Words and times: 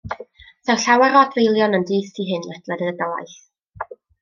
Saif 0.69 0.85
llawer 0.85 1.17
o 1.17 1.21
adfeilion 1.25 1.79
yn 1.79 1.85
dyst 1.91 2.19
i 2.25 2.27
hyn 2.31 2.49
ledled 2.55 2.83
y 2.89 2.97
dalaith. 3.03 3.39